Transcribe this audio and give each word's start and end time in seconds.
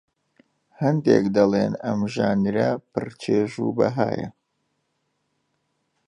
هەندێک 0.81 1.25
دەڵێن 1.35 1.73
ئەم 1.83 1.99
ژانرە 2.13 2.69
پڕ 2.91 3.07
چێژ 3.21 3.51
و 3.59 3.67
بەهایە 3.77 4.29